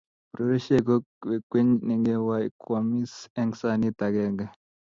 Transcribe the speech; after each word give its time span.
Pororiosiek 0.31 0.83
ko 0.87 0.95
kwekeny 1.21 1.69
nengewai 1.85 2.45
koamis 2.61 3.13
eng 3.39 3.51
sanit 3.59 3.97
agenge 4.07 4.45